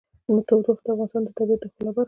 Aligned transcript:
تودوخه 0.47 0.81
د 0.85 0.87
افغانستان 0.93 1.21
د 1.25 1.29
طبیعت 1.37 1.59
د 1.61 1.65
ښکلا 1.71 1.89
برخه 1.91 1.93
ده. 1.93 1.99